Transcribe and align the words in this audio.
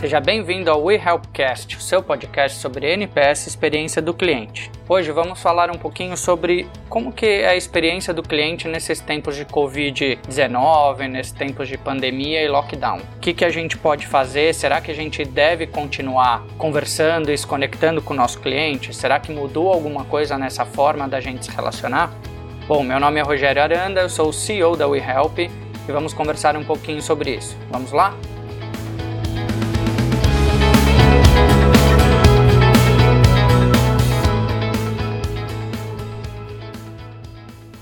Seja 0.00 0.18
bem-vindo 0.18 0.70
ao 0.70 0.82
WeHelpcast, 0.82 1.76
o 1.76 1.80
seu 1.80 2.02
podcast 2.02 2.56
sobre 2.56 2.90
NPS 2.90 3.46
experiência 3.46 4.00
do 4.00 4.14
cliente. 4.14 4.70
Hoje 4.88 5.12
vamos 5.12 5.42
falar 5.42 5.70
um 5.70 5.76
pouquinho 5.76 6.16
sobre 6.16 6.66
como 6.88 7.12
que 7.12 7.26
é 7.26 7.48
a 7.50 7.54
experiência 7.54 8.14
do 8.14 8.22
cliente 8.22 8.66
nesses 8.66 8.98
tempos 8.98 9.36
de 9.36 9.44
Covid-19, 9.44 11.06
nesses 11.06 11.32
tempos 11.32 11.68
de 11.68 11.76
pandemia 11.76 12.42
e 12.42 12.48
lockdown. 12.48 13.00
O 13.18 13.20
que, 13.20 13.34
que 13.34 13.44
a 13.44 13.50
gente 13.50 13.76
pode 13.76 14.06
fazer? 14.06 14.54
Será 14.54 14.80
que 14.80 14.90
a 14.90 14.94
gente 14.94 15.22
deve 15.22 15.66
continuar 15.66 16.46
conversando 16.56 17.30
e 17.30 17.36
se 17.36 17.46
conectando 17.46 18.00
com 18.00 18.14
o 18.14 18.16
nosso 18.16 18.40
cliente? 18.40 18.96
Será 18.96 19.20
que 19.20 19.30
mudou 19.30 19.70
alguma 19.70 20.06
coisa 20.06 20.38
nessa 20.38 20.64
forma 20.64 21.06
da 21.06 21.20
gente 21.20 21.44
se 21.44 21.50
relacionar? 21.50 22.10
Bom, 22.66 22.82
meu 22.82 22.98
nome 22.98 23.20
é 23.20 23.22
Rogério 23.22 23.62
Aranda, 23.62 24.00
eu 24.00 24.08
sou 24.08 24.30
o 24.30 24.32
CEO 24.32 24.76
da 24.76 24.88
WeHelp 24.88 25.40
e 25.40 25.50
vamos 25.92 26.14
conversar 26.14 26.56
um 26.56 26.64
pouquinho 26.64 27.02
sobre 27.02 27.34
isso. 27.34 27.54
Vamos 27.70 27.92
lá? 27.92 28.16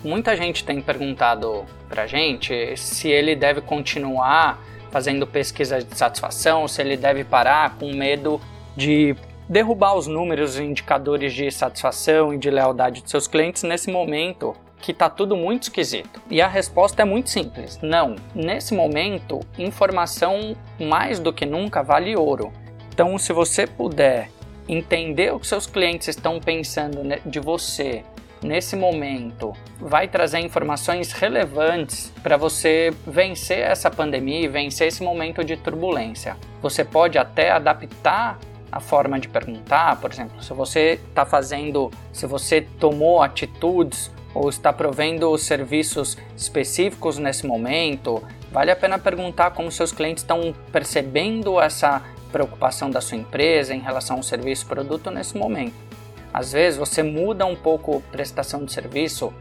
Muita 0.05 0.37
gente 0.37 0.65
tem 0.65 0.81
perguntado 0.81 1.65
pra 1.89 2.07
gente 2.07 2.77
se 2.77 3.09
ele 3.09 3.35
deve 3.35 3.61
continuar 3.61 4.63
fazendo 4.91 5.27
pesquisa 5.27 5.83
de 5.83 5.97
satisfação, 5.97 6.67
se 6.67 6.81
ele 6.81 6.97
deve 6.97 7.25
parar 7.25 7.77
com 7.79 7.93
medo 7.93 8.41
de 8.77 9.15
derrubar 9.49 9.95
os 9.95 10.07
números 10.07 10.59
e 10.59 10.63
indicadores 10.63 11.33
de 11.33 11.51
satisfação 11.51 12.33
e 12.33 12.39
de 12.39 12.51
lealdade 12.51 13.03
de 13.03 13.11
seus 13.11 13.27
clientes 13.27 13.63
nesse 13.63 13.91
momento 13.91 14.55
que 14.81 14.93
está 14.93 15.11
tudo 15.11 15.37
muito 15.37 15.65
esquisito. 15.65 16.21
E 16.31 16.41
a 16.41 16.47
resposta 16.47 17.03
é 17.03 17.05
muito 17.05 17.31
simples: 17.31 17.79
não. 17.83 18.17
Nesse 18.35 18.75
momento, 18.75 19.41
informação 19.59 20.57
mais 20.79 21.19
do 21.19 21.33
que 21.33 21.45
nunca 21.45 21.83
vale 21.83 22.15
ouro. 22.17 22.53
Então, 22.93 23.17
se 23.19 23.33
você 23.33 23.67
puder 23.67 24.31
entender 24.69 25.33
o 25.33 25.41
que 25.41 25.47
seus 25.47 25.67
clientes 25.67 26.09
estão 26.09 26.39
pensando 26.39 27.01
de 27.25 27.41
você 27.41 28.05
nesse 28.43 28.77
momento 28.77 29.53
vai 29.81 30.09
trazer 30.09 30.39
informações 30.39 31.13
relevantes 31.13 32.13
para 32.23 32.37
você 32.37 32.93
vencer 33.07 33.59
essa 33.59 33.91
pandemia 33.91 34.41
e 34.41 34.49
vencer 34.49 34.89
esse 34.89 35.03
momento 35.03 35.45
de 35.45 35.57
turbulência. 35.57 36.37
Você 36.61 36.85
pode 36.85 37.19
até 37.19 37.51
adaptar 37.51 38.39
a 38.71 38.81
forma 38.81 39.19
de 39.19 39.29
perguntar, 39.29 40.01
por 40.01 40.13
exemplo, 40.13 40.43
se 40.43 40.53
você 40.53 41.01
está 41.09 41.25
fazendo, 41.25 41.91
se 42.13 42.27
você 42.27 42.61
tomou 42.61 43.23
atitudes 43.23 44.11
ou 44.35 44.49
está 44.49 44.73
provendo 44.73 45.37
serviços 45.39 46.19
específicos 46.37 47.19
nesse 47.19 47.47
momento, 47.47 48.23
vale 48.53 48.71
a 48.71 48.77
pena 48.77 48.99
perguntar 48.99 49.53
como 49.53 49.73
seus 49.73 49.91
clientes 49.91 50.23
estão 50.23 50.55
percebendo 50.71 51.61
essa 51.61 52.03
preocupação 52.31 52.91
da 52.91 53.01
sua 53.01 53.17
empresa 53.17 53.75
em 53.75 53.81
relação 53.81 54.17
ao 54.17 54.23
serviço 54.23 54.67
produto 54.67 55.11
nesse 55.11 55.37
momento. 55.37 55.88
Às 56.33 56.53
vezes 56.53 56.79
você 56.79 57.03
muda 57.03 57.47
um 57.47 57.57
pouco 57.57 57.99
a 57.99 58.13
prestação 58.13 58.65
de 58.65 58.73
serviço, 58.73 59.33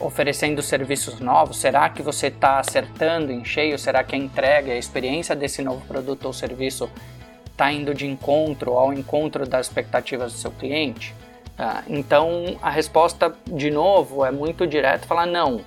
oferecendo 0.00 0.62
serviços 0.62 1.20
novos. 1.20 1.58
Será 1.58 1.88
que 1.88 2.02
você 2.02 2.28
está 2.28 2.58
acertando 2.58 3.30
em 3.30 3.44
cheio? 3.44 3.78
Será 3.78 4.02
que 4.02 4.14
a 4.14 4.18
entrega, 4.18 4.72
a 4.72 4.78
experiência 4.78 5.36
desse 5.36 5.62
novo 5.62 5.86
produto 5.86 6.26
ou 6.26 6.32
serviço 6.32 6.90
está 7.46 7.70
indo 7.70 7.94
de 7.94 8.06
encontro 8.06 8.72
ao 8.72 8.92
encontro 8.92 9.46
das 9.46 9.66
expectativas 9.66 10.32
do 10.32 10.38
seu 10.38 10.50
cliente? 10.50 11.14
Ah, 11.58 11.82
então 11.86 12.56
a 12.62 12.70
resposta, 12.70 13.34
de 13.46 13.70
novo, 13.70 14.24
é 14.24 14.30
muito 14.30 14.66
direta: 14.66 15.06
falar 15.06 15.26
não. 15.26 15.60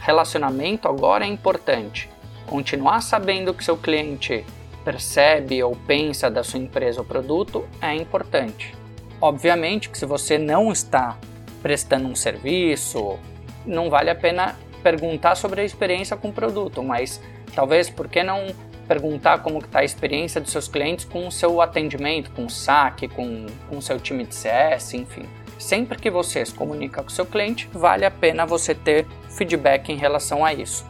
Relacionamento 0.00 0.88
agora 0.88 1.24
é 1.24 1.28
importante. 1.28 2.10
Continuar 2.46 3.00
sabendo 3.00 3.50
o 3.50 3.54
que 3.54 3.64
seu 3.64 3.76
cliente 3.76 4.44
percebe 4.84 5.62
ou 5.62 5.74
pensa 5.74 6.30
da 6.30 6.42
sua 6.42 6.60
empresa 6.60 7.00
ou 7.00 7.06
produto 7.06 7.66
é 7.80 7.94
importante. 7.94 8.74
Obviamente 9.24 9.88
que 9.88 9.96
se 9.96 10.04
você 10.04 10.36
não 10.36 10.70
está 10.70 11.16
prestando 11.62 12.06
um 12.06 12.14
serviço, 12.14 13.18
não 13.64 13.88
vale 13.88 14.10
a 14.10 14.14
pena 14.14 14.54
perguntar 14.82 15.34
sobre 15.34 15.62
a 15.62 15.64
experiência 15.64 16.14
com 16.14 16.28
o 16.28 16.32
produto, 16.32 16.82
mas 16.82 17.22
talvez 17.54 17.88
por 17.88 18.06
que 18.06 18.22
não 18.22 18.48
perguntar 18.86 19.38
como 19.38 19.60
está 19.60 19.78
a 19.78 19.84
experiência 19.84 20.42
dos 20.42 20.52
seus 20.52 20.68
clientes 20.68 21.06
com 21.06 21.26
o 21.26 21.32
seu 21.32 21.62
atendimento, 21.62 22.32
com 22.32 22.44
o 22.44 22.50
saque, 22.50 23.08
com 23.08 23.46
o 23.70 23.80
seu 23.80 23.98
time 23.98 24.24
de 24.24 24.34
CS, 24.34 24.92
enfim. 24.92 25.26
Sempre 25.58 25.98
que 25.98 26.10
você 26.10 26.44
se 26.44 26.52
comunica 26.52 27.02
com 27.02 27.08
o 27.08 27.10
seu 27.10 27.24
cliente, 27.24 27.66
vale 27.72 28.04
a 28.04 28.10
pena 28.10 28.44
você 28.44 28.74
ter 28.74 29.06
feedback 29.30 29.90
em 29.90 29.96
relação 29.96 30.44
a 30.44 30.52
isso. 30.52 30.84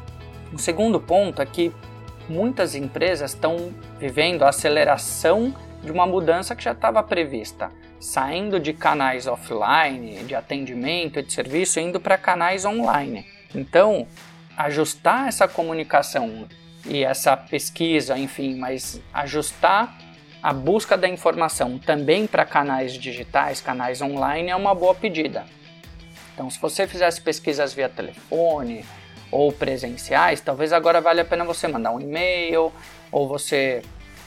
O 0.52 0.58
segundo 0.58 0.98
ponto 0.98 1.40
é 1.40 1.46
que 1.46 1.72
muitas 2.28 2.74
empresas 2.74 3.30
estão 3.30 3.72
vivendo 3.96 4.42
a 4.42 4.48
aceleração 4.48 5.54
de 5.84 5.92
uma 5.92 6.04
mudança 6.04 6.56
que 6.56 6.64
já 6.64 6.72
estava 6.72 7.00
prevista, 7.00 7.70
saindo 8.04 8.60
de 8.60 8.74
canais 8.74 9.26
offline, 9.26 10.24
de 10.24 10.34
atendimento 10.34 11.22
de 11.22 11.32
serviço, 11.32 11.80
indo 11.80 11.98
para 11.98 12.18
canais 12.18 12.66
online. 12.66 13.26
Então, 13.54 14.06
ajustar 14.54 15.26
essa 15.26 15.48
comunicação 15.48 16.46
e 16.84 17.02
essa 17.02 17.34
pesquisa, 17.34 18.18
enfim, 18.18 18.56
mas 18.56 19.00
ajustar 19.12 19.96
a 20.42 20.52
busca 20.52 20.98
da 20.98 21.08
informação 21.08 21.78
também 21.78 22.26
para 22.26 22.44
canais 22.44 22.92
digitais, 22.92 23.62
canais 23.62 24.02
online, 24.02 24.50
é 24.50 24.56
uma 24.56 24.74
boa 24.74 24.94
pedida. 24.94 25.46
Então, 26.34 26.50
se 26.50 26.60
você 26.60 26.86
fizesse 26.86 27.22
pesquisas 27.22 27.72
via 27.72 27.88
telefone 27.88 28.84
ou 29.30 29.50
presenciais, 29.50 30.42
talvez 30.42 30.74
agora 30.74 31.00
valha 31.00 31.22
a 31.22 31.24
pena 31.24 31.42
você 31.42 31.66
mandar 31.66 31.92
um 31.92 32.00
e-mail 32.00 32.70
ou 33.10 33.26
você 33.26 33.80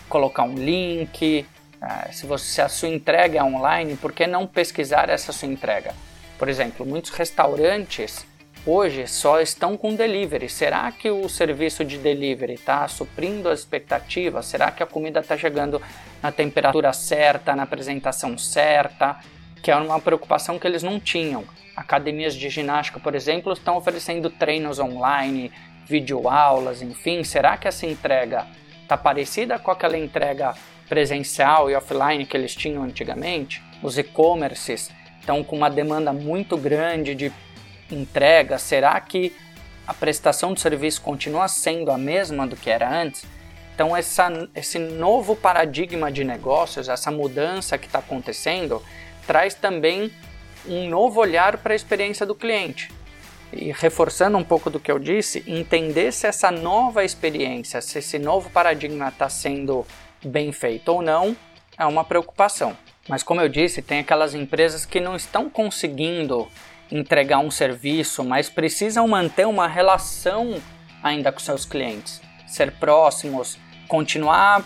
colocar 0.09 0.41
um 0.41 0.55
link. 0.55 1.45
Uh, 1.81 2.13
se, 2.13 2.25
você, 2.25 2.45
se 2.45 2.61
a 2.61 2.69
sua 2.69 2.89
entrega 2.89 3.39
é 3.39 3.43
online, 3.43 3.95
por 3.95 4.11
que 4.11 4.25
não 4.25 4.47
pesquisar 4.47 5.09
essa 5.09 5.31
sua 5.31 5.47
entrega? 5.47 5.93
Por 6.37 6.49
exemplo, 6.49 6.85
muitos 6.85 7.11
restaurantes 7.11 8.25
hoje 8.65 9.07
só 9.07 9.39
estão 9.39 9.77
com 9.77 9.95
delivery. 9.95 10.49
Será 10.49 10.91
que 10.91 11.09
o 11.09 11.29
serviço 11.29 11.85
de 11.85 11.97
delivery 11.97 12.53
está 12.53 12.87
suprindo 12.87 13.49
as 13.49 13.59
expectativas? 13.59 14.45
Será 14.45 14.71
que 14.71 14.83
a 14.83 14.85
comida 14.85 15.21
está 15.21 15.37
chegando 15.37 15.81
na 16.21 16.31
temperatura 16.31 16.91
certa, 16.93 17.55
na 17.55 17.63
apresentação 17.63 18.37
certa? 18.37 19.17
Que 19.63 19.71
é 19.71 19.75
uma 19.75 20.01
preocupação 20.01 20.59
que 20.59 20.67
eles 20.67 20.83
não 20.83 20.99
tinham. 20.99 21.45
Academias 21.75 22.35
de 22.35 22.49
ginástica, 22.49 22.99
por 22.99 23.15
exemplo, 23.15 23.53
estão 23.53 23.77
oferecendo 23.77 24.29
treinos 24.29 24.79
online, 24.79 25.51
videoaulas, 25.85 26.81
enfim. 26.81 27.23
Será 27.23 27.57
que 27.57 27.67
essa 27.67 27.85
entrega 27.85 28.45
está 28.81 28.97
parecida 28.97 29.57
com 29.57 29.71
aquela 29.71 29.97
entrega 29.97 30.53
presencial 30.87 31.69
e 31.69 31.75
offline 31.75 32.25
que 32.25 32.35
eles 32.35 32.55
tinham 32.55 32.83
antigamente. 32.83 33.61
Os 33.81 33.97
e-commerces 33.97 34.89
estão 35.19 35.43
com 35.43 35.55
uma 35.55 35.69
demanda 35.69 36.13
muito 36.13 36.57
grande 36.57 37.13
de 37.13 37.31
entrega. 37.91 38.57
Será 38.57 38.99
que 38.99 39.33
a 39.85 39.93
prestação 39.93 40.53
de 40.53 40.61
serviço 40.61 41.01
continua 41.01 41.47
sendo 41.47 41.91
a 41.91 41.97
mesma 41.97 42.47
do 42.47 42.55
que 42.55 42.69
era 42.69 42.89
antes? 42.89 43.25
Então, 43.73 43.95
essa, 43.95 44.49
esse 44.55 44.79
novo 44.79 45.35
paradigma 45.35 46.11
de 46.11 46.23
negócios, 46.23 46.89
essa 46.89 47.11
mudança 47.11 47.77
que 47.77 47.85
está 47.85 47.99
acontecendo, 47.99 48.81
traz 49.27 49.53
também 49.53 50.11
um 50.65 50.89
novo 50.89 51.19
olhar 51.19 51.57
para 51.57 51.73
a 51.73 51.75
experiência 51.75 52.25
do 52.25 52.33
cliente 52.33 52.89
e 53.51 53.71
reforçando 53.71 54.37
um 54.37 54.43
pouco 54.43 54.69
do 54.69 54.79
que 54.79 54.91
eu 54.91 54.99
disse, 54.99 55.43
entender 55.47 56.11
se 56.11 56.27
essa 56.27 56.51
nova 56.51 57.03
experiência, 57.03 57.81
se 57.81 57.99
esse 57.99 58.19
novo 58.19 58.49
paradigma 58.49 59.07
está 59.09 59.29
sendo 59.29 59.85
bem 60.23 60.51
feito 60.51 60.89
ou 60.89 61.01
não, 61.01 61.35
é 61.77 61.85
uma 61.85 62.03
preocupação. 62.03 62.75
Mas 63.07 63.23
como 63.23 63.39
eu 63.41 63.47
disse, 63.47 63.81
tem 63.81 63.99
aquelas 63.99 64.33
empresas 64.33 64.85
que 64.85 64.99
não 64.99 65.15
estão 65.15 65.49
conseguindo 65.49 66.47
entregar 66.91 67.39
um 67.39 67.51
serviço, 67.51 68.23
mas 68.23 68.49
precisam 68.49 69.07
manter 69.07 69.45
uma 69.45 69.67
relação 69.67 70.61
ainda 71.03 71.31
com 71.31 71.39
seus 71.39 71.65
clientes, 71.65 72.21
ser 72.45 72.71
próximos, 72.71 73.57
continuar 73.87 74.65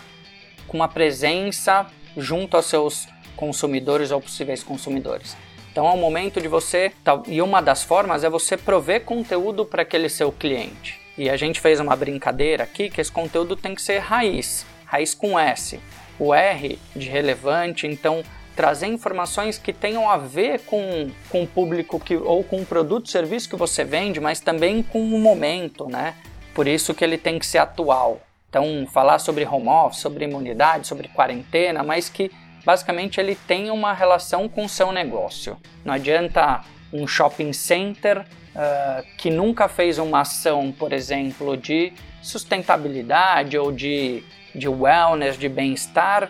com 0.66 0.78
uma 0.78 0.88
presença 0.88 1.86
junto 2.16 2.56
aos 2.56 2.66
seus 2.66 3.08
consumidores 3.36 4.10
ou 4.10 4.20
possíveis 4.20 4.62
consumidores. 4.62 5.36
Então 5.70 5.86
é 5.86 5.90
o 5.90 5.96
momento 5.96 6.40
de 6.40 6.48
você, 6.48 6.92
e 7.26 7.40
uma 7.40 7.60
das 7.60 7.82
formas 7.82 8.24
é 8.24 8.30
você 8.30 8.56
prover 8.56 9.04
conteúdo 9.04 9.64
para 9.64 9.82
aquele 9.82 10.08
seu 10.08 10.30
cliente. 10.30 11.00
E 11.16 11.30
a 11.30 11.36
gente 11.36 11.60
fez 11.60 11.80
uma 11.80 11.96
brincadeira 11.96 12.64
aqui 12.64 12.90
que 12.90 13.00
esse 13.00 13.10
conteúdo 13.10 13.56
tem 13.56 13.74
que 13.74 13.82
ser 13.82 13.98
raiz, 13.98 14.66
raiz 14.92 15.14
com 15.14 15.38
S. 15.38 15.80
O 16.18 16.34
R 16.34 16.78
de 16.94 17.08
relevante, 17.08 17.86
então 17.86 18.22
trazer 18.54 18.86
informações 18.86 19.56
que 19.56 19.72
tenham 19.72 20.10
a 20.10 20.18
ver 20.18 20.60
com, 20.66 21.10
com 21.30 21.42
o 21.42 21.46
público 21.46 21.98
que, 21.98 22.14
ou 22.14 22.44
com 22.44 22.60
o 22.60 22.66
produto 22.66 23.08
serviço 23.08 23.48
que 23.48 23.56
você 23.56 23.82
vende, 23.82 24.20
mas 24.20 24.40
também 24.40 24.82
com 24.82 25.00
o 25.02 25.18
momento, 25.18 25.88
né? 25.88 26.14
Por 26.54 26.68
isso 26.68 26.92
que 26.92 27.02
ele 27.02 27.16
tem 27.16 27.38
que 27.38 27.46
ser 27.46 27.58
atual. 27.58 28.20
Então, 28.50 28.86
falar 28.92 29.18
sobre 29.18 29.46
home 29.46 29.68
office, 29.68 30.02
sobre 30.02 30.26
imunidade, 30.26 30.86
sobre 30.86 31.08
quarentena, 31.08 31.82
mas 31.82 32.10
que 32.10 32.30
basicamente 32.62 33.18
ele 33.18 33.34
tem 33.34 33.70
uma 33.70 33.94
relação 33.94 34.46
com 34.50 34.66
o 34.66 34.68
seu 34.68 34.92
negócio. 34.92 35.56
Não 35.82 35.94
adianta 35.94 36.60
um 36.92 37.06
shopping 37.06 37.54
center 37.54 38.26
uh, 38.54 39.06
que 39.16 39.30
nunca 39.30 39.68
fez 39.68 39.98
uma 39.98 40.20
ação, 40.20 40.72
por 40.72 40.92
exemplo, 40.92 41.56
de 41.56 41.92
sustentabilidade 42.22 43.58
ou 43.58 43.72
de 43.72 44.22
de 44.54 44.68
wellness, 44.68 45.38
de 45.38 45.48
bem-estar, 45.48 46.28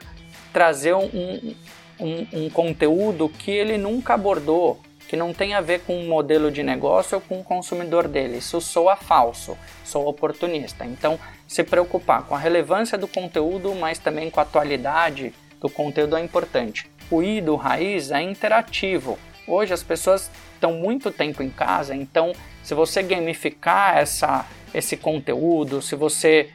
trazer 0.52 0.94
um, 0.94 1.54
um, 1.98 2.26
um 2.32 2.50
conteúdo 2.50 3.28
que 3.28 3.50
ele 3.50 3.76
nunca 3.76 4.14
abordou, 4.14 4.80
que 5.08 5.16
não 5.16 5.32
tem 5.34 5.54
a 5.54 5.60
ver 5.60 5.80
com 5.80 5.98
o 5.98 6.08
modelo 6.08 6.50
de 6.50 6.62
negócio 6.62 7.16
ou 7.16 7.20
com 7.20 7.40
o 7.40 7.44
consumidor 7.44 8.08
dele. 8.08 8.38
Isso 8.38 8.60
soa 8.60 8.96
falso, 8.96 9.56
soa 9.84 10.08
oportunista. 10.08 10.84
Então, 10.84 11.18
se 11.46 11.62
preocupar 11.62 12.22
com 12.24 12.34
a 12.34 12.38
relevância 12.38 12.96
do 12.96 13.08
conteúdo, 13.08 13.74
mas 13.74 13.98
também 13.98 14.30
com 14.30 14.40
a 14.40 14.42
atualidade 14.42 15.34
do 15.60 15.68
conteúdo 15.68 16.16
é 16.16 16.20
importante. 16.20 16.90
O 17.10 17.22
I 17.22 17.40
do 17.40 17.56
raiz 17.56 18.10
é 18.10 18.22
interativo. 18.22 19.18
Hoje 19.52 19.74
as 19.74 19.82
pessoas 19.82 20.30
estão 20.54 20.72
muito 20.72 21.10
tempo 21.10 21.42
em 21.42 21.50
casa, 21.50 21.94
então 21.94 22.32
se 22.62 22.72
você 22.72 23.02
gamificar 23.02 23.98
essa, 23.98 24.46
esse 24.72 24.96
conteúdo, 24.96 25.82
se 25.82 25.94
você 25.94 26.48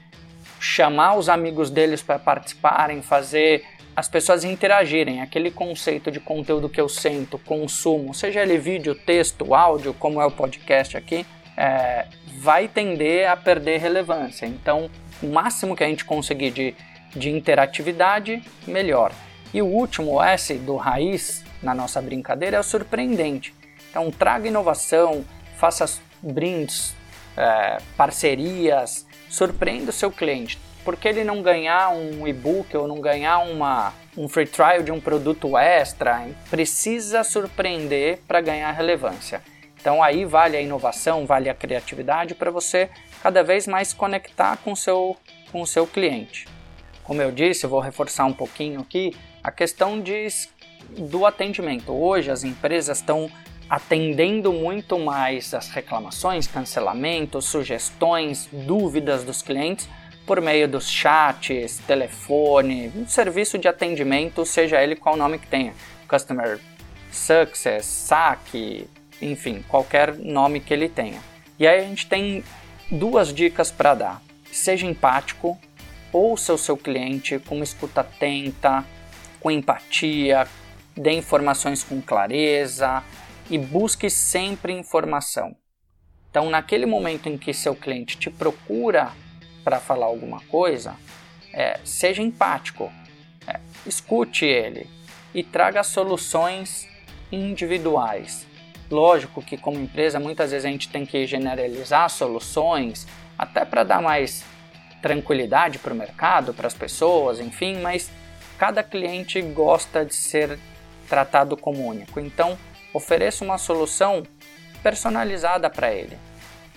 chamar 0.59 1.13
os 1.13 1.29
amigos 1.29 1.69
deles 1.69 2.01
para 2.01 2.17
participarem, 2.17 3.03
fazer 3.03 3.63
as 3.95 4.09
pessoas 4.09 4.43
interagirem, 4.43 5.21
aquele 5.21 5.51
conceito 5.51 6.09
de 6.09 6.19
conteúdo 6.19 6.67
que 6.67 6.81
eu 6.81 6.89
sento, 6.89 7.37
consumo, 7.37 8.15
seja 8.15 8.41
ele 8.41 8.57
vídeo, 8.57 8.95
texto, 8.95 9.53
áudio, 9.53 9.93
como 9.93 10.19
é 10.19 10.25
o 10.25 10.31
podcast 10.31 10.97
aqui, 10.97 11.23
é, 11.55 12.07
vai 12.39 12.67
tender 12.67 13.29
a 13.29 13.37
perder 13.37 13.79
relevância. 13.79 14.47
Então, 14.47 14.89
o 15.21 15.27
máximo 15.27 15.75
que 15.75 15.83
a 15.83 15.87
gente 15.87 16.03
conseguir 16.03 16.49
de, 16.49 16.73
de 17.15 17.29
interatividade, 17.29 18.41
melhor. 18.65 19.11
E 19.53 19.61
o 19.61 19.67
último 19.67 20.19
S 20.19 20.55
do 20.55 20.75
raiz 20.77 21.45
na 21.61 21.73
nossa 21.73 22.01
brincadeira 22.01 22.57
é 22.57 22.59
o 22.59 22.63
surpreendente. 22.63 23.53
Então, 23.89 24.09
traga 24.11 24.47
inovação, 24.47 25.25
faça 25.57 25.85
brindes, 26.21 26.95
é, 27.35 27.77
parcerias, 27.95 29.05
surpreenda 29.29 29.89
o 29.89 29.93
seu 29.93 30.11
cliente 30.11 30.59
por 30.87 30.95
que 30.95 31.09
ele 31.09 31.25
não 31.25 31.41
ganhar 31.41 31.89
um 31.89 32.25
e-book 32.25 32.77
ou 32.77 32.87
não 32.87 33.01
ganhar 33.01 33.39
uma, 33.39 33.93
um 34.15 34.25
free 34.29 34.45
trial 34.45 34.81
de 34.81 34.89
um 34.89 35.01
produto 35.01 35.57
extra? 35.57 36.25
Precisa 36.49 37.25
surpreender 37.25 38.19
para 38.25 38.39
ganhar 38.39 38.71
relevância. 38.71 39.41
Então 39.77 40.01
aí 40.01 40.23
vale 40.23 40.55
a 40.55 40.61
inovação, 40.61 41.25
vale 41.25 41.49
a 41.49 41.53
criatividade 41.53 42.33
para 42.33 42.49
você 42.49 42.89
cada 43.21 43.43
vez 43.43 43.67
mais 43.67 43.91
conectar 43.91 44.55
com 44.63 44.71
o 44.71 44.77
seu, 44.77 45.17
o 45.51 45.65
seu 45.65 45.85
cliente. 45.85 46.47
Como 47.03 47.21
eu 47.21 47.33
disse, 47.33 47.67
vou 47.67 47.81
reforçar 47.81 48.23
um 48.23 48.33
pouquinho 48.33 48.79
aqui 48.79 49.13
a 49.43 49.51
questão 49.51 49.99
de, 49.99 50.27
do 50.97 51.25
atendimento. 51.25 51.91
Hoje 51.91 52.31
as 52.31 52.43
empresas 52.43 52.97
estão 52.97 53.29
atendendo 53.69 54.53
muito 54.53 54.97
mais 54.97 55.53
as 55.53 55.69
reclamações, 55.69 56.47
cancelamentos, 56.47 57.45
sugestões, 57.45 58.47
dúvidas 58.51 59.23
dos 59.23 59.41
clientes 59.41 59.89
por 60.25 60.41
meio 60.41 60.67
dos 60.67 60.89
chats, 60.89 61.79
telefone, 61.87 62.91
um 62.95 63.07
serviço 63.07 63.57
de 63.57 63.67
atendimento, 63.67 64.45
seja 64.45 64.83
ele 64.83 64.95
qual 64.95 65.15
nome 65.15 65.39
que 65.39 65.47
tenha, 65.47 65.73
Customer 66.07 66.59
Success, 67.09 67.85
saque, 67.85 68.89
enfim, 69.21 69.63
qualquer 69.69 70.13
nome 70.15 70.59
que 70.59 70.73
ele 70.73 70.89
tenha. 70.89 71.19
E 71.57 71.65
aí 71.65 71.79
a 71.79 71.83
gente 71.83 72.07
tem 72.07 72.43
duas 72.91 73.33
dicas 73.33 73.71
para 73.71 73.95
dar. 73.95 74.21
Seja 74.51 74.85
empático, 74.85 75.57
ouça 76.11 76.53
o 76.53 76.57
seu 76.57 76.75
cliente 76.75 77.39
com 77.39 77.55
uma 77.55 77.63
escuta 77.63 78.01
atenta, 78.01 78.83
com 79.39 79.49
empatia, 79.49 80.45
dê 80.97 81.13
informações 81.13 81.83
com 81.83 82.01
clareza 82.01 83.03
e 83.49 83.57
busque 83.57 84.09
sempre 84.09 84.73
informação. 84.73 85.55
Então, 86.29 86.49
naquele 86.49 86.85
momento 86.85 87.29
em 87.29 87.37
que 87.37 87.53
seu 87.53 87.75
cliente 87.75 88.17
te 88.17 88.29
procura 88.29 89.11
para 89.63 89.79
falar 89.79 90.05
alguma 90.05 90.41
coisa, 90.41 90.95
é, 91.53 91.79
seja 91.83 92.21
empático, 92.21 92.91
é, 93.47 93.59
escute 93.85 94.45
ele 94.45 94.89
e 95.33 95.43
traga 95.43 95.83
soluções 95.83 96.87
individuais. 97.31 98.45
Lógico 98.89 99.41
que, 99.41 99.57
como 99.57 99.79
empresa, 99.79 100.19
muitas 100.19 100.51
vezes 100.51 100.65
a 100.65 100.69
gente 100.69 100.89
tem 100.89 101.05
que 101.05 101.25
generalizar 101.25 102.09
soluções 102.09 103.07
até 103.37 103.65
para 103.65 103.83
dar 103.83 104.01
mais 104.01 104.43
tranquilidade 105.01 105.79
para 105.79 105.93
o 105.93 105.95
mercado, 105.95 106.53
para 106.53 106.67
as 106.67 106.73
pessoas, 106.73 107.39
enfim, 107.39 107.79
mas 107.81 108.09
cada 108.57 108.81
cliente 108.81 109.41
gosta 109.41 110.05
de 110.05 110.15
ser 110.15 110.57
tratado 111.07 111.57
como 111.57 111.85
único. 111.85 112.19
Então, 112.19 112.57
ofereça 112.93 113.43
uma 113.43 113.57
solução 113.57 114.23
personalizada 114.83 115.69
para 115.69 115.93
ele. 115.93 116.17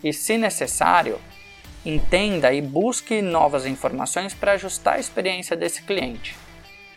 E, 0.03 0.13
se 0.13 0.39
necessário, 0.39 1.21
entenda 1.85 2.53
e 2.53 2.61
busque 2.61 3.23
novas 3.23 3.67
informações 3.67 4.35
para 4.35 4.53
ajustar 4.53 4.95
a 4.95 5.01
experiência 5.01 5.57
desse 5.57 5.83
cliente. 5.83 6.37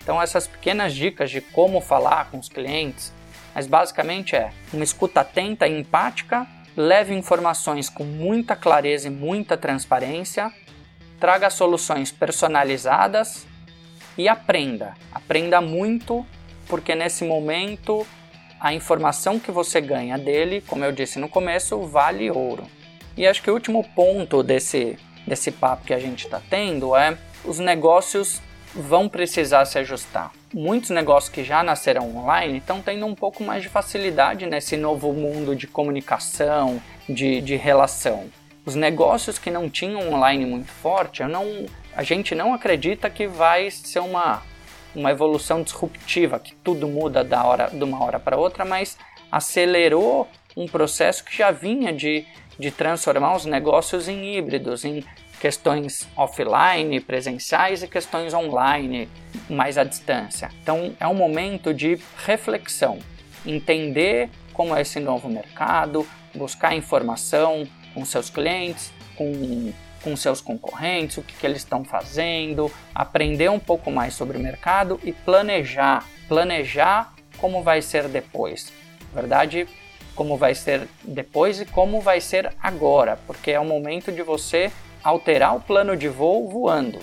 Então, 0.02 0.22
essas 0.22 0.48
pequenas 0.48 0.94
dicas 0.94 1.32
de 1.32 1.40
como 1.40 1.80
falar 1.80 2.30
com 2.30 2.38
os 2.38 2.50
clientes, 2.50 3.14
mas 3.56 3.68
basicamente 3.68 4.36
é 4.36 4.52
uma 4.74 4.84
escuta 4.84 5.22
atenta 5.22 5.68
e 5.68 5.80
empática, 5.80 6.46
leve 6.76 7.14
informações 7.14 7.90
com 7.90 8.04
muita 8.04 8.56
clareza 8.56 9.08
e 9.08 9.12
muita 9.12 9.56
transparência, 9.56 10.52
traga 11.20 11.50
soluções 11.50 12.12
personalizadas 12.12 13.46
e 14.18 14.28
aprenda. 14.28 14.94
Aprenda 15.12 15.62
muito, 15.62 16.26
porque 16.74 16.96
nesse 16.96 17.24
momento 17.24 18.04
a 18.60 18.74
informação 18.74 19.40
que 19.40 19.52
você 19.52 19.80
ganha 19.80 20.18
dele, 20.18 20.60
como 20.60 20.84
eu 20.84 20.92
disse 20.92 21.20
no 21.20 21.30
começo, 21.30 21.80
vale 21.82 22.32
ouro. 22.32 22.64
E 23.16 23.28
acho 23.28 23.44
que 23.44 23.52
o 23.52 23.54
último 23.54 23.88
ponto 23.96 24.42
desse, 24.42 24.98
desse 25.28 25.52
papo 25.52 25.86
que 25.86 25.94
a 25.94 26.00
gente 26.00 26.26
está 26.26 26.42
tendo 26.50 26.96
é 26.96 27.16
os 27.46 27.60
negócios 27.60 28.42
vão 28.74 29.08
precisar 29.08 29.66
se 29.66 29.78
ajustar. 29.78 30.32
Muitos 30.52 30.90
negócios 30.90 31.32
que 31.32 31.44
já 31.44 31.62
nasceram 31.62 32.18
online 32.18 32.58
estão 32.58 32.82
tendo 32.82 33.06
um 33.06 33.14
pouco 33.14 33.44
mais 33.44 33.62
de 33.62 33.70
facilidade 33.70 34.48
nesse 34.48 34.76
novo 34.76 35.14
mundo 35.14 35.56
de 35.56 35.68
comunicação, 35.68 36.82
de, 37.08 37.40
de 37.40 37.56
relação. 37.56 38.32
Os 38.66 38.74
negócios 38.74 39.38
que 39.38 39.52
não 39.52 39.70
tinham 39.70 40.12
online 40.12 40.44
muito 40.44 40.72
forte, 40.72 41.22
eu 41.22 41.30
não, 41.30 41.68
a 41.96 42.02
gente 42.02 42.34
não 42.34 42.52
acredita 42.52 43.12
que 43.12 43.28
vai 43.28 43.70
ser 43.70 44.00
uma, 44.00 44.42
uma 44.96 45.12
evolução 45.12 45.64
disruptiva, 45.64 46.40
que 46.40 46.54
tudo 46.56 46.88
muda 46.88 47.24
da 47.24 47.44
hora, 47.44 47.70
de 47.72 47.84
uma 47.84 48.04
hora 48.04 48.20
para 48.20 48.38
outra, 48.38 48.64
mas 48.64 48.98
acelerou 49.32 50.28
um 50.56 50.68
processo 50.68 51.24
que 51.24 51.36
já 51.36 51.52
vinha 51.52 51.92
de 51.92 52.26
de 52.58 52.72
transformar 52.72 53.36
os 53.36 53.46
negócios 53.46 54.08
em 54.08 54.36
híbridos, 54.36 54.86
em 54.86 55.04
questões 55.40 56.08
offline, 56.16 57.00
presenciais 57.00 57.84
e 57.84 57.88
questões 57.88 58.34
online, 58.34 59.10
mais 59.50 59.78
à 59.78 59.84
distância. 59.84 60.50
Então 60.62 60.96
é 61.00 61.08
um 61.08 61.16
momento 61.16 61.74
de 61.74 62.00
reflexão, 62.26 63.00
entender 63.46 64.30
como 64.54 64.76
é 64.76 64.82
esse 64.82 65.00
novo 65.00 65.28
mercado, 65.28 66.08
buscar 66.34 66.76
informação 66.76 67.68
com 67.94 68.06
seus 68.06 68.30
clientes, 68.30 68.92
com, 69.16 69.74
com 70.04 70.16
seus 70.16 70.42
concorrentes, 70.42 71.18
o 71.18 71.22
que, 71.22 71.34
que 71.34 71.46
eles 71.46 71.60
estão 71.60 71.84
fazendo, 71.84 72.72
aprender 72.94 73.50
um 73.50 73.60
pouco 73.60 73.90
mais 73.90 74.14
sobre 74.14 74.38
o 74.38 74.40
mercado 74.40 75.00
e 75.04 75.12
planejar, 75.12 76.06
planejar 76.28 77.14
como 77.38 77.64
vai 77.64 77.82
ser 77.82 78.08
depois. 78.08 78.72
Verdade, 79.14 79.68
como 80.16 80.38
vai 80.38 80.54
ser 80.54 80.88
depois 81.04 81.62
e 81.62 81.66
como 81.66 82.02
vai 82.02 82.22
ser 82.22 82.54
agora, 82.62 83.18
porque 83.26 83.52
é 83.52 83.60
o 83.60 83.66
momento 83.66 84.12
de 84.12 84.22
você 84.22 84.72
alterar 85.04 85.56
o 85.56 85.62
plano 85.62 85.96
de 85.96 86.08
voo 86.08 86.50
voando. 86.50 87.00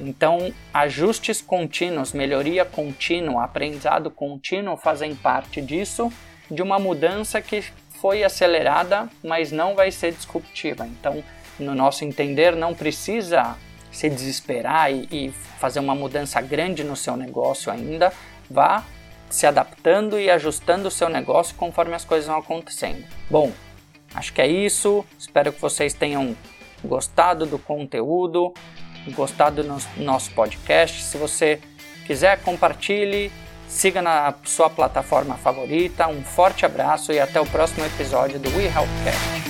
Então, 0.00 0.52
ajustes 0.72 1.40
contínuos, 1.40 2.12
melhoria 2.12 2.64
contínua, 2.64 3.44
aprendizado 3.44 4.10
contínuo 4.10 4.76
fazem 4.76 5.14
parte 5.14 5.60
disso, 5.60 6.12
de 6.50 6.62
uma 6.62 6.78
mudança 6.78 7.40
que 7.40 7.62
foi 8.00 8.24
acelerada, 8.24 9.08
mas 9.22 9.52
não 9.52 9.74
vai 9.74 9.90
ser 9.90 10.12
disruptiva. 10.12 10.86
Então, 10.86 11.22
no 11.58 11.74
nosso 11.74 12.04
entender, 12.04 12.56
não 12.56 12.74
precisa 12.74 13.56
se 13.90 14.08
desesperar 14.08 14.90
e, 14.90 15.08
e 15.10 15.30
fazer 15.58 15.80
uma 15.80 15.94
mudança 15.94 16.40
grande 16.40 16.82
no 16.82 16.96
seu 16.96 17.16
negócio 17.16 17.70
ainda. 17.70 18.12
Vá 18.50 18.84
se 19.28 19.46
adaptando 19.46 20.20
e 20.20 20.30
ajustando 20.30 20.88
o 20.88 20.90
seu 20.90 21.08
negócio 21.08 21.54
conforme 21.56 21.94
as 21.94 22.04
coisas 22.04 22.26
vão 22.26 22.38
acontecendo. 22.38 23.04
Bom, 23.30 23.50
acho 24.14 24.32
que 24.32 24.40
é 24.40 24.46
isso. 24.46 25.04
Espero 25.18 25.52
que 25.52 25.60
vocês 25.60 25.94
tenham 25.94 26.36
gostado 26.84 27.46
do 27.46 27.58
conteúdo, 27.58 28.52
gostado 29.08 29.62
do 29.62 30.02
nosso 30.02 30.32
podcast. 30.32 31.02
Se 31.02 31.16
você 31.16 31.60
quiser, 32.06 32.40
compartilhe, 32.42 33.32
siga 33.68 34.02
na 34.02 34.34
sua 34.44 34.68
plataforma 34.68 35.36
favorita. 35.36 36.06
Um 36.08 36.22
forte 36.22 36.66
abraço 36.66 37.12
e 37.12 37.18
até 37.18 37.40
o 37.40 37.46
próximo 37.46 37.84
episódio 37.86 38.38
do 38.38 38.48
We 38.56 38.64
Helpcast. 38.64 39.41